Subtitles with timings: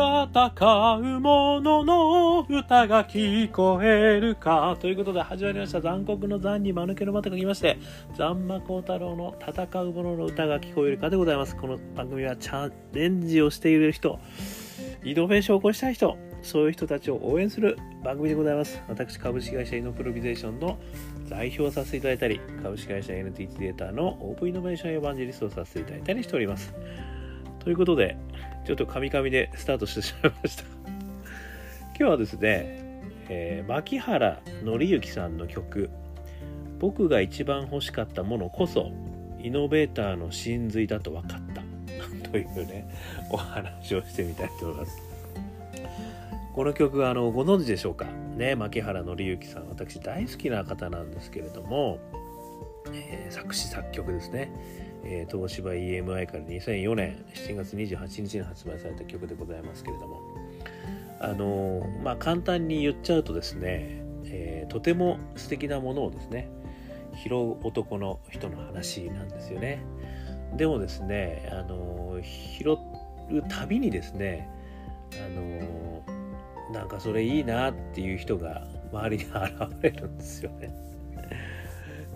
[0.00, 4.74] 戦う者の歌が聞こえるか。
[4.80, 5.82] ということで始まりました。
[5.82, 7.78] 残酷の残に間抜けの間と書きまして
[8.16, 11.54] 残魔高太郎の戦う者の歌が聞こえるかでございます。
[11.54, 14.18] この番組はチャレンジをしている人
[15.04, 18.82] イノベーションを起こしたい人そういう人たちを応援する番組でございます。
[18.88, 20.78] 私株式会社イノプロビゼーションの
[21.28, 26.72] 代表をさせていただいたり株式会社 NTT データのオープンイノベーションエヴァンジェリストをさせていただいたりしております
[27.60, 28.16] ということで
[28.64, 30.64] ちょっとカミカミでスタートしてしまいました。
[31.98, 35.90] 今日はですね、えー、牧原紀之さんの曲
[36.80, 38.90] 「僕が一番欲しかったものこそ
[39.42, 41.62] イノベーターの真髄だと分かった」
[42.30, 42.88] というね
[43.30, 45.02] お話をしてみたいと思います。
[46.54, 48.06] この曲あのご存知でしょうか？
[48.36, 49.68] ね牧原紀之さん。
[49.68, 51.98] 私大好きな方なんですけれども、
[52.92, 54.50] えー、作詞作曲ですね。
[55.04, 60.20] えー、東芝 EMI から2004年7月28日に発売された曲でございますけれども
[61.20, 66.50] あのー、まあ簡単に言っちゃうとですね、えー、とても素敵なものをですね
[67.22, 69.82] 拾う男の人の話なんですよね。
[70.56, 72.76] でもですねあの、拾
[73.30, 74.48] うたびにですね
[75.12, 76.02] あの
[76.72, 80.89] なんかそれいいなっていう人が周りに現れるんですよね。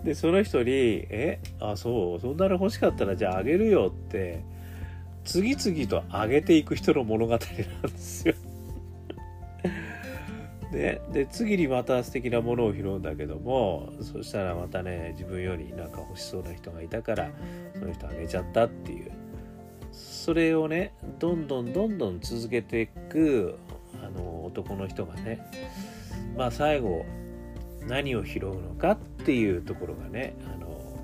[0.05, 0.71] でその人に
[1.09, 1.39] 「え？
[1.59, 2.19] あそう？
[2.19, 4.43] そんなの欲しかったらじゃああげるよ」って
[5.23, 7.47] 次々とあげていく人の物語なんで
[7.97, 8.35] すよ。
[10.71, 17.31] でで次にまた素敵なものを拾うんだけどもそしたらまたね自分よりなんか欲しそうな人がいたから
[17.73, 19.11] その人あげちゃったっていう。
[19.91, 23.57] それをねどんどんどんどん続けていく
[24.03, 25.39] あの男の人がね
[26.35, 27.05] まあ最後
[27.87, 30.99] 何を拾うのかっていうところがねあの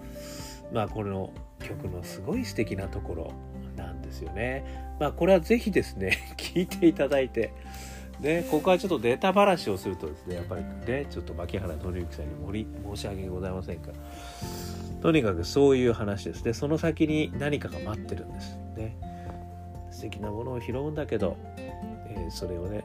[0.74, 3.34] まあこの曲のすごい素敵なところ
[3.76, 4.96] なんですよね。
[5.00, 7.54] まあこれは是非ですね 聞いていただいて
[8.20, 13.90] でここはちょっとデータ話をするとですねやっぱりねちょっと牧原紀之さんに盛り申し訳ございませんが
[15.02, 16.46] とにかくそういう話です。
[16.46, 18.56] ねその先に何かが待ってるんです。
[18.78, 18.96] ね。
[19.90, 22.84] 素敵なものを拾うんだけど、えー、それをね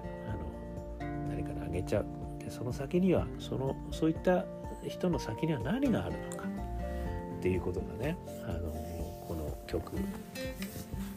[1.01, 2.26] あの何かにあげちゃう。
[2.47, 4.45] でその先にはそのそういった
[4.87, 6.47] 人の先には何があるのか。
[7.39, 8.71] っていうことがねあの
[9.29, 9.93] この曲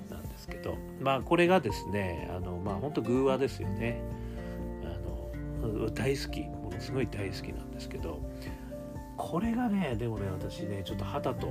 [0.10, 0.76] なんですけど。
[1.00, 4.02] まあこれがですねあのまあ本当偶話ですよね。
[4.84, 8.20] あの大好きものすごい大好きなんですけど。
[9.18, 11.50] これがねでもね私ねちょっと肌と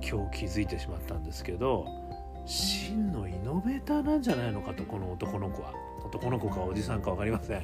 [0.00, 1.86] 今日気づいてしまったんですけど。
[2.46, 5.72] 真のイノベーターなんじゃないのかとこの男の子は。
[6.04, 7.62] 男の子かおじさんか分かりません。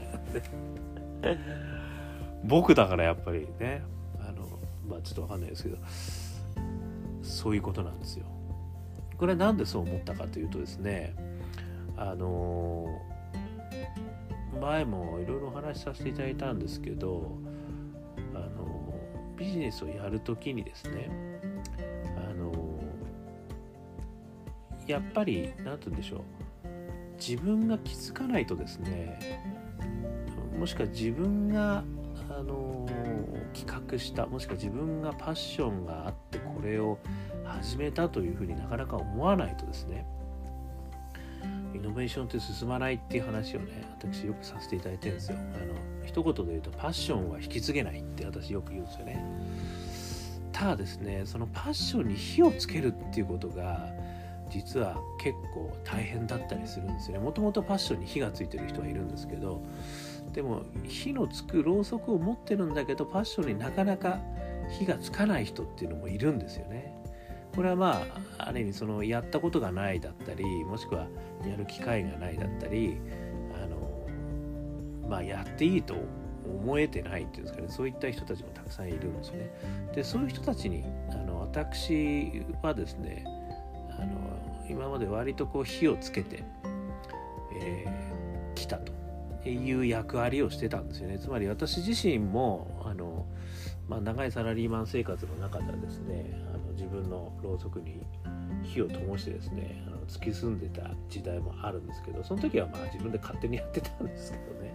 [2.44, 3.82] 僕だからやっぱりね
[4.18, 4.58] あの
[4.88, 5.78] まあちょっと分かんないですけど
[7.22, 8.24] そういうことなんですよ。
[9.16, 11.14] これは何でそう思ったかというとですね
[11.96, 12.86] あの
[14.60, 17.36] 前もいろいろお話しさせていただいたんですけど
[18.34, 18.94] あの
[19.36, 21.10] ビジネスをやるときにですね
[22.16, 22.52] あの
[24.86, 26.22] やっぱり何て言うんでしょう
[27.18, 29.59] 自分が気づかないとですね
[30.60, 31.82] もしくは自分が
[32.28, 32.86] あの
[33.54, 36.98] 企画したもしくは自分がパッションがあってこれを
[37.44, 40.04] 始めたというふうになかなか思わないとですね
[41.74, 43.68] イノベーションって進まないっていう話をね
[43.98, 45.38] 私よくさせていただいてるんですよ。
[45.38, 49.24] あの一言で言うとパッションは引き継げないって私よく言うんですよね。
[50.52, 53.88] ただですねそのパッションに火をつけるっていうことが
[54.50, 57.24] 実は結構大変だったりするんですよね。
[57.24, 59.62] もともとパッションに火がついてる人はいるんですけど
[60.32, 64.20] でも火のつくろうそくを持ってるんだけどパッションになかなか
[64.78, 66.94] 火がつかない人っていうのもいるんですよね。
[67.54, 68.02] これはま
[68.38, 71.08] あある意味そのやったことがないだったりもしくは
[71.44, 72.98] やる機会がないだったり
[73.60, 75.94] あのまあやっていいと
[76.44, 79.50] 思えてないっていうんですかねそういった人たちもたくさんいるんですよね。
[79.94, 83.24] でそういう人たちにあの私はですね
[83.98, 86.44] あの今まで割とこう火をつけて、
[87.60, 87.99] えー、
[89.48, 91.18] いう役割をしてたんですよね。
[91.18, 93.26] つまり私自身もあの、
[93.88, 98.02] まあ、長いサラリーマン生活の中ではですねあの自分のろうそくに
[98.62, 104.74] 火を灯してですねあの突き進んでた時代もあるんですけどその時はまあ自分で勝手にやってたんですけどね。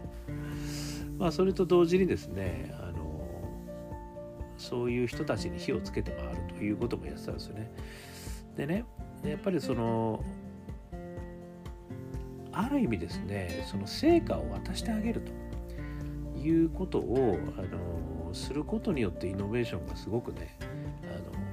[1.17, 3.05] まあそれと同時にですねあの
[4.57, 7.71] そういう人たちに火をつけて回るということもやってたんですよね。
[8.57, 8.85] でね
[9.23, 10.23] やっぱりその
[12.55, 20.57] ある意味ですねその成果を渡してあげるということをあのすることによってイノベーションがすごくね
[21.03, 21.45] あの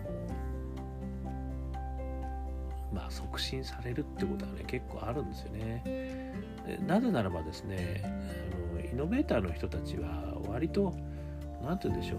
[2.92, 6.34] まあ、促進されるってことはね結構あるんですよね。
[6.86, 10.94] なぜならばですねあのイノベーターの人たちは割と
[11.64, 12.18] 何て言うんでしょう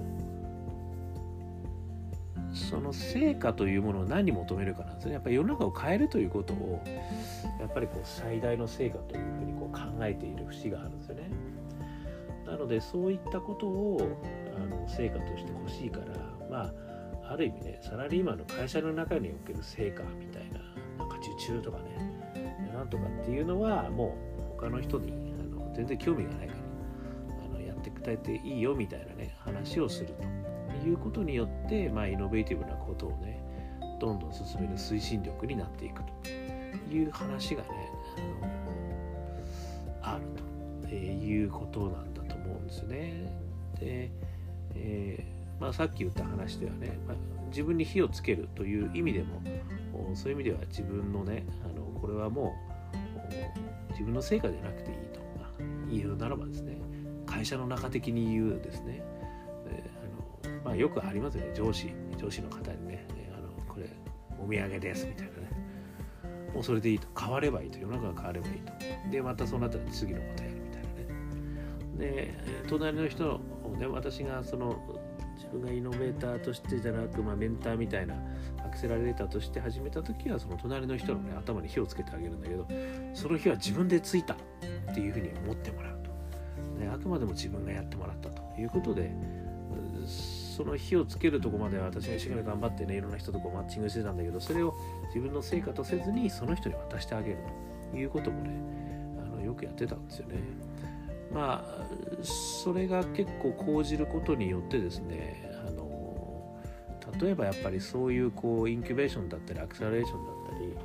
[2.53, 5.13] その成果というものを何に求めるかなんですね。
[5.13, 6.83] やっぱり世の中を変えるということを
[7.59, 11.29] やっぱりこう最大の成果というふうにこう考えている節があるんですよね。
[12.45, 14.17] なのでそういったことを
[14.55, 16.05] あの成果として欲しいから
[16.49, 16.71] ま
[17.25, 20.59] あある意味ねサラリーマンの会社の中における成果みたいな
[20.99, 22.13] なんか受注とかね
[22.73, 30.52] なんとかっていうのはもう他の人にあの全然興味がないからあのやってくれていいよみたいなね話をすると。
[30.83, 33.41] いうことによって、まあ、イノベーティブなことをね
[33.99, 36.29] どんどん進める推進力になっていくと
[36.93, 37.69] いう話がね
[40.01, 40.25] あのある
[40.89, 43.33] ということなんだと思うんですね。
[43.79, 44.11] で、
[44.75, 49.41] えー、まあ、さっき言った話ではね、まあ、自分に火をつけるという意味でも
[50.15, 52.53] そういう意味では自分のねあのこれはも
[53.89, 55.49] う自分の成果じゃなくていいと、まあ、
[55.89, 56.77] 言うならばですね
[57.25, 59.03] 会社の中的に言うですね
[60.63, 61.51] まあ、よくありますよね。
[61.53, 63.05] 上司上司の方にね
[63.35, 63.89] あのこれ
[64.39, 65.49] お土産ですみたいなね。
[66.53, 67.07] もうそれでいいと。
[67.19, 67.79] 変わればいいと。
[67.79, 68.73] 世の中が変わればいいと。
[69.11, 71.05] でまたその後に次のことやるみたいなね。
[71.97, 72.33] で
[72.67, 74.79] 隣の人をね私がその
[75.35, 78.15] 自分がイノベーターとしてじゃなく、まあ、メンターみたいな
[78.65, 82.67] アクセラレーターとして始めた時はその隣の人の、ね、頭に火をつけてあげるんだけど
[83.13, 84.37] その火は自分でついたっ
[84.93, 86.09] ていうふうに思ってもらうと、
[86.79, 89.11] ね、あくまでも自分がやってもらったということで
[90.55, 94.75] その火をつけるとこまでは私が一生懸命頑張ってねいろんな人とこうマッチングしてたんだけどそれを
[95.07, 97.37] 自分の成果とせずにその人に渡してあげる
[97.91, 98.51] ということもね
[99.19, 100.35] あのよくやってたんですよね。
[101.33, 106.55] まあそれが結構講じることによってですねあの
[107.19, 110.77] 例えばやっぱりそういうこうインキュベーションだったりアクセラレーションだったり、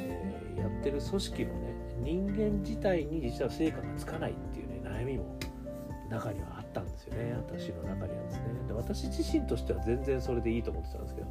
[0.00, 5.38] えー、やってる組織のね人間自体に実は成果がつかないっていうね悩みも
[6.10, 6.53] 中には
[7.04, 11.26] ですよね私の中にはですねで私自身としては全然それでいいと思ってたんですけど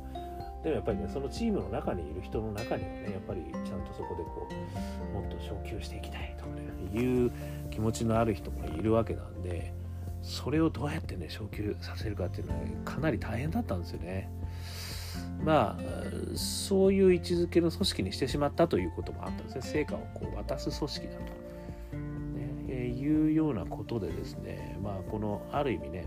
[0.64, 4.48] でもやっぱりねそのチームの中にいる人の中にはねやっぱりちゃんとそこでこ
[5.12, 7.32] うもっと昇級していきたいとかねいう
[7.70, 9.74] 気持ちのある人もいるわけなんで
[10.22, 14.30] それをどうやってね昇級させるかっていうのはかなり大変だったんですよね。
[15.44, 21.43] まあそういう位置づけの組織にしてしまったということもあったんですね成果をこう渡す組織だと。
[23.04, 26.06] いうようなことでですねまあこのある意味ね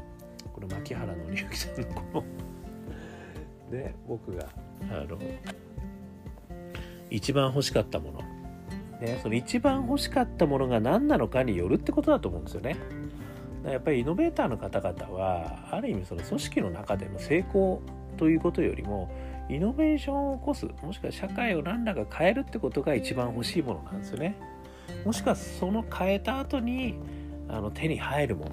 [0.52, 4.48] この牧原紀之さんのこので 僕が
[4.90, 5.18] あの
[7.10, 8.20] 一番欲しかったもの
[9.00, 12.76] ね、その一番欲しかったものが何なのかによるってことだと思うんですよね。
[13.64, 17.82] やっぱりイノベーターの方々はある意味その組織の中での成功
[18.16, 19.10] ということよりも
[19.48, 24.36] イノベーションを起こすもしくは社会を何らか変えるってことが一番欲しいものなんですよね。
[25.04, 26.94] もしくはその変えた後に
[27.48, 28.50] あの手に入るも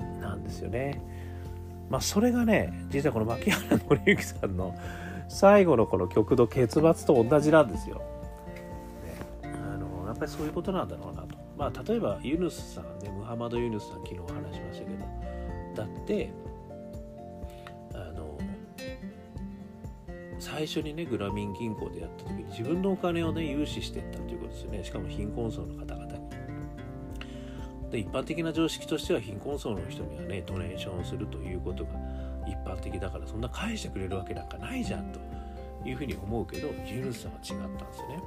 [0.00, 1.00] のなんですよね。
[1.90, 4.74] まあそれがね実はこの牧原紀之さんの
[5.28, 7.96] 最後のこの曲の結末と同じなんですよ。
[9.42, 11.36] ね、あのやっぱりそういうことなんだろうなと。
[11.56, 15.06] まあ例えばユヌスさんねムハマド・ユヌスさん昨日話しましたけど
[15.74, 16.30] だって
[20.38, 24.84] 最初にねグラミン銀行でやった時に自分のお金をね融資していったということですよね。
[24.84, 26.26] しかも貧困層の方々に。
[27.90, 31.90] で一般的な常識としては貧困層の人にはねドネーションするということが
[32.46, 35.20] 一般的だからそんな返してくれるわけなんかないじゃんと
[35.88, 38.22] いうふうに思うけどユヌスさんは違ったんですよね。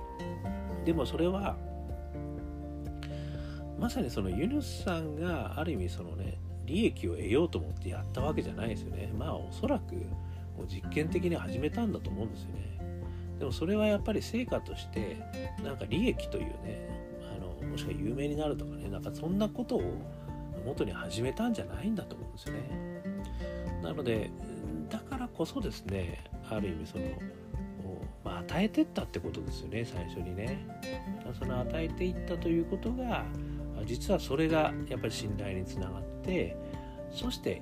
[0.86, 1.58] でもそれは
[3.78, 9.12] まさにそのユヌスさんがある意味そのね利益を得ようと思ってやったわけじゃないですよね。
[9.18, 9.96] まあおそらく
[10.58, 12.80] こう実験的に始めたんだと思うんですよね。
[13.40, 15.18] でもそれはやっぱり成果として
[15.64, 16.90] なんか利益というね
[17.34, 19.82] あのもしくは有名になるとかねなんかそんなことを
[20.66, 23.02] 元に始めたんじゃないんだと思うんですよね。
[23.82, 24.30] なので
[24.90, 27.06] だからこそですねある意味その、
[28.26, 30.68] まあ、与えてったってことですよね最初にね。
[31.38, 33.24] その与えていったということが
[33.86, 36.58] 実はそれがやっぱり信頼につながって
[37.12, 37.62] そして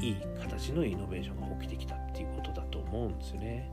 [0.00, 3.70] いい形のイノベーションが起きてきたっていうことだと思うんですよね。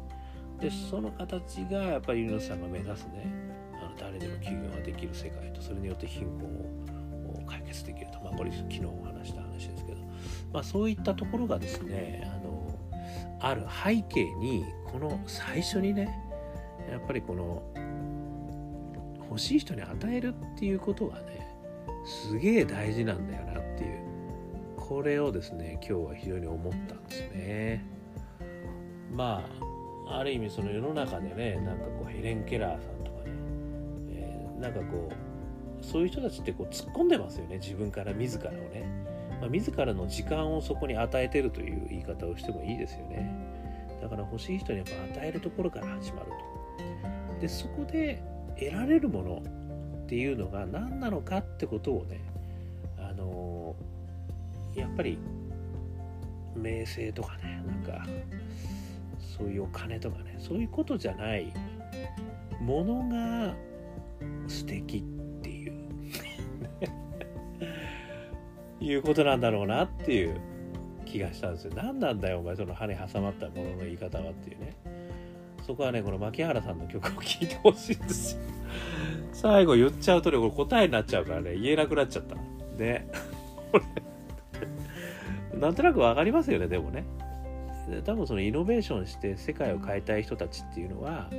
[0.59, 3.27] でその形がやっぱりユノさんが目指すね
[3.73, 9.97] あの誰でも起業ができる世界とそれによって貧困を解決できるとまあこれ昨日お話した話ですけど、
[10.53, 12.79] まあ、そういったところがですねあの
[13.41, 16.09] ある背景にこの最初にね
[16.89, 17.61] やっぱりこの
[19.29, 21.45] 欲しい人に与えるっていうことがね
[22.05, 24.04] すげえ大事なんだよなっていう
[24.87, 27.85] これをですね今日は非常に思ったんですね。
[29.11, 29.43] ま
[30.07, 33.31] あある意味その世の中でねなんかこうヘレン・ケラーさんとかね、
[34.11, 38.85] えー、なんかこうそういう人たちってこう突っ込んでますよね自分から自らをね、
[39.41, 43.33] まあ、自らの時間をそこに与えてるという言い方をしてもいいですよね。
[44.01, 47.41] だから欲しい人にやっぱ与えるところから始まると。
[47.41, 48.21] でそこで
[48.59, 49.43] 得られるもの
[50.03, 52.21] っていうのが何なのかってことをね
[52.99, 53.94] あのー、
[54.75, 55.17] やっぱり
[56.55, 58.05] 名声とかねなんか
[59.19, 61.51] そういうお金とかねそういうことじゃない
[62.61, 63.53] ものが
[64.47, 65.01] 素敵っ
[65.41, 65.73] ていう
[68.83, 70.39] いうことなんだろうなっていう
[71.05, 71.73] 気がしたんですよ。
[71.75, 74.73] 何なんだよお前その歯に挟まったものの言い方はっていうね。
[75.65, 78.41] そこはねこの牧原さんの曲を聴いてほしいんですよ。
[79.31, 82.35] 最後言っちゃうとねこれ答えになっちゃうからね言えなくなっちゃった。
[82.77, 83.07] で
[85.59, 87.05] なんとなく分かりますよねでもね
[88.03, 91.29] 多分そのイノベーションして世界を変えたい人たちっていうのは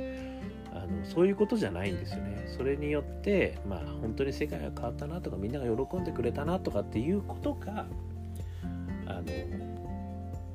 [0.73, 2.45] あのそういうことじゃないんですよね。
[2.55, 7.85] それによってまあ本当に世界が変わったなとかみんなが喜んでくれたなとかっていうことが
[9.07, 9.23] あの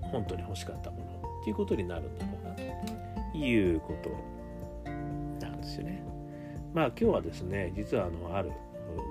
[0.00, 2.54] 本当に欲しかったものっていうことになるんだろうな
[3.33, 6.02] ということなんですよね。
[6.73, 8.52] まあ今日はですね実はあのある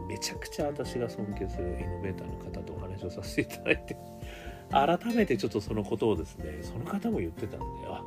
[0.08, 3.96] めちゃくちゃ私が尊敬するイノベーターの方とお話をさせていただいて。
[4.72, 8.02] 改めてちょっとそのことをですねその方も言ってたんであ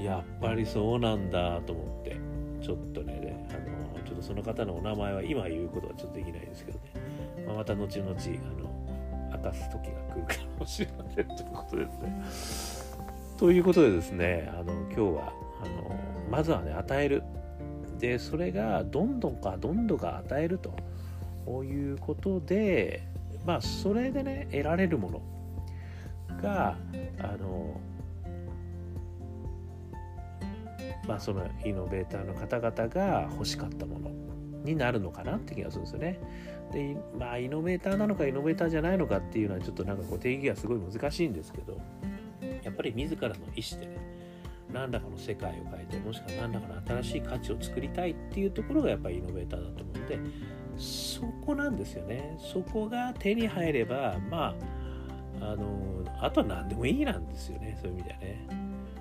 [0.00, 2.16] やっぱりそうなんだと思って
[2.62, 6.84] ちょっとねあのちょっとその方のお名前は今言うことはちょっとできないですけどね、
[7.46, 8.68] まあ、また後々あの
[9.32, 12.88] 明かす時が来るかもしれませんということですね。
[13.36, 15.96] ということでですねあの今日はあの
[16.30, 17.22] まずはね与える。
[17.98, 23.06] でそれがどんどんかどんどんか与えるということで
[23.44, 25.22] まあそれでね得られるもの
[26.42, 26.76] が
[27.18, 27.80] あの
[31.06, 34.10] まあそのイノベーターの方々が欲しかったもの
[34.64, 36.20] になるのかなって気がするんですよね。
[36.72, 41.80] でまあイノベーターなのかイノベーターじゃないのかっていうのはちょっとなんかこう定義がすごい難しいんですけど
[42.62, 44.07] やっぱり自らの意思でね
[44.72, 50.18] 何らかの世界を変えてもしくは何らかの新しい価値を作りたいっていうところがやっぱりイノベーターだと思うので
[50.76, 52.38] そこなんですよね。
[52.52, 54.54] そこが手に入ればま
[55.40, 57.78] ああのあとは何でもいいなんですよね。
[57.82, 58.46] そういう意味ではね。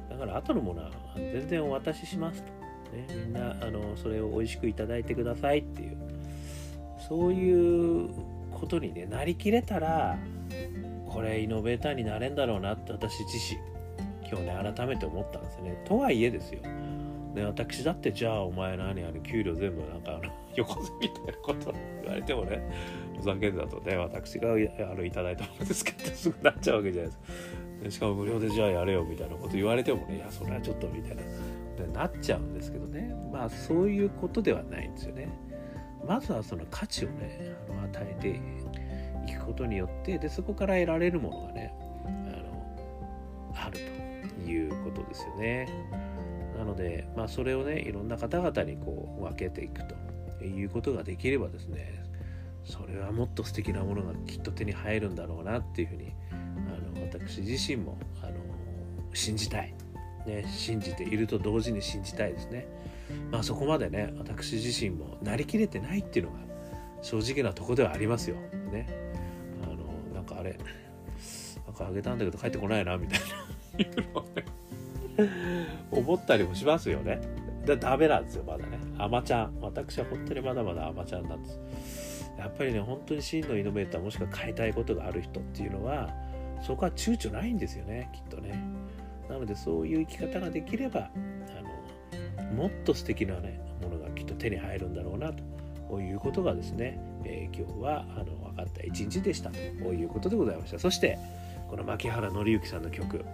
[0.10, 2.50] だから後のものは全然お渡ししますと、
[2.96, 5.98] ね、みんなあのそれを美味しくいただいてくださいっていう。
[7.08, 8.10] そういう
[8.52, 10.18] ことに、ね、なりきれたら
[11.08, 13.77] これイノベーターになれんだろうなって私自身。
[14.30, 15.82] 今日ね改めて思ったんですよね。
[15.86, 16.62] とはいえですよ。
[16.62, 22.68] ね、私だってじゃあお前何あの給料全部なんかあの 横綱みたいなこと言われてもね
[23.16, 24.56] ふざけんだとね私があ
[24.96, 27.92] のいただいたものですけどすぐなっちゃうわけじゃないですか。
[27.92, 31.22] しかも無料でじゃあやれよみたいなこと言われてもねいやそれはちょっとみたいな。
[31.86, 33.14] なっちゃうんですけどね。
[33.32, 35.30] まあそういうことではないんですよね。
[36.08, 38.42] まずはその価値をねあの与え
[39.26, 41.74] ていくことによってでそこから得られるものがね
[42.06, 43.97] あのあると。
[44.46, 45.68] いうことですよね。
[46.58, 49.82] なので、まあ、それをねいろんな方々にこう分けていく
[50.40, 52.04] ということができればですね
[52.64, 58.34] それはもっと素敵なものがきっと手に入るんだろうなっていうふうにあの私自身もあの
[59.14, 59.74] 信じたい、
[60.26, 62.68] ね、信じていると同時に信じたいですね。
[63.32, 66.40] まあ、そこまでね私自身もなりきれてないっていうのが
[67.02, 68.36] 正直なとこではありますよ。
[68.72, 68.88] ね。
[69.64, 70.58] あのなんかあれ
[71.66, 73.26] なんかあげたんだけど帰ってこないなみたいな
[73.84, 74.46] いうのをね
[75.92, 77.22] 思ったりもしますよね。
[77.66, 78.80] でダメなんですよ、まだね。
[78.98, 79.60] アマちゃん。
[79.62, 82.32] 私は本当にまだまだアマちゃんなんです。
[82.38, 86.14] やっぱりね、本当に真のイノベーターもしくは変えたいことがある人っていうのは、
[86.62, 88.64] そこは躊躇ないんですよね、きっとね。
[89.30, 95.34] なので、そういう生き方ができれば、あのもっと素敵なね、ものがきっと手に入るんだろうな
[95.90, 100.80] ということがですね、えー、今日はあの分かった一日でしたということでございました。
[100.80, 101.18] そして、
[101.68, 103.26] この牧原紀之さんの曲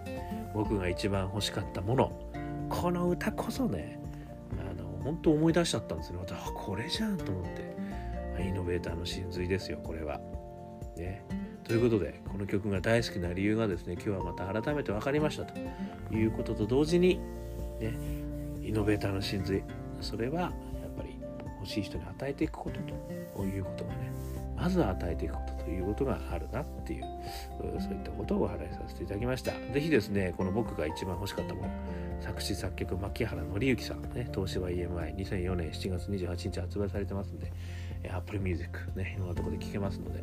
[0.52, 2.12] 僕が一番欲しかったもの。
[2.68, 4.00] この歌こそね
[4.58, 7.74] あの本当思い出しちゃったんですよねあこれじゃんと思って。
[8.42, 10.20] イノベーターの真髄ですよこれは。
[10.96, 11.24] ね、
[11.64, 15.54] ということでこの曲が大好きな理由がですね今日はまた改めて分かりましたと。
[16.14, 17.18] いうことと同時に、
[17.80, 17.94] ね、
[18.62, 19.62] イノベーターの真髄。
[20.00, 20.50] それはやっ
[20.96, 21.16] ぱり
[21.60, 22.80] 欲しい人に与えていくこと
[23.36, 24.12] ということがね
[24.56, 25.53] まずは与えていくこと。
[25.64, 27.04] ということがあるなっていう
[27.80, 29.52] そういったことをお話しさせていただきました。
[29.72, 31.68] 是非ですねこの僕が一番欲しかったもの
[32.20, 37.52] 作詞作曲牧原紀之さんね東芝 EMI2004 年7月28日発売されてますんで
[38.10, 40.22] Apple Music ねいろんなとこで聴けますので、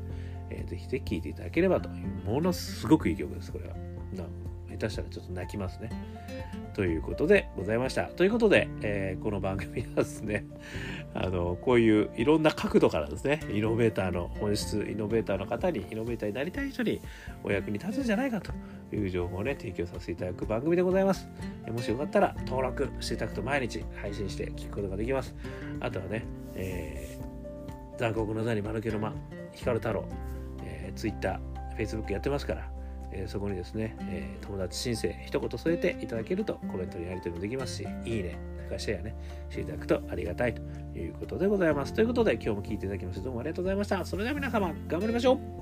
[0.50, 3.76] えー、ぜひぜひ聴いていただければというものすごくいい曲ですこれは。
[4.72, 5.90] 下手したらちょっと泣きますね。
[6.74, 8.06] ということでございました。
[8.06, 10.46] ということで、えー、この番組はですね、
[11.14, 17.02] あの、こういういろんな角度からですね、イノベーターの本質、イノベーターの方に、イノベーターになりたい人に
[17.44, 18.54] お役に立つんじゃないかと
[18.96, 21.28] いう情報をね、提供させていただく番組でございます。
[21.70, 25.36] もしよかったら登録していただくと毎日配信して聞くことができます。
[25.82, 26.24] あとはね、
[26.56, 29.14] えー、残酷の座に丸けの間、
[29.54, 30.06] 光太郎、
[30.64, 31.40] えー、Twitter、
[31.78, 32.72] Facebook やってますから、
[33.14, 38.38] え、そこにですね、え、友達申請一言添えていただけるとコメントにやり取りもできますし、いいね、
[38.68, 39.16] とかシェアね、
[39.50, 40.62] していただくとありがたいと
[40.98, 41.94] いうことでございます。
[41.94, 44.06] ということで今日も聞いていただきましてどうもありがとうございました。
[44.06, 45.61] それでは皆様、頑張りましょう